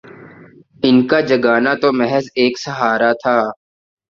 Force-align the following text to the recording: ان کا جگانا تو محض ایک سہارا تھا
ان 0.83 0.95
کا 1.09 1.19
جگانا 1.29 1.73
تو 1.81 1.87
محض 1.99 2.25
ایک 2.39 2.53
سہارا 2.59 3.11
تھا 3.21 3.37